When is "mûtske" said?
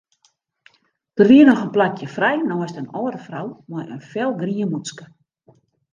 4.73-5.05